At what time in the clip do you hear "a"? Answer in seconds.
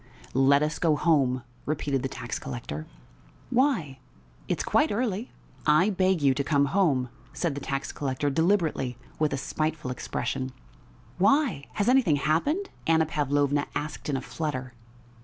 9.31-9.37, 14.17-14.21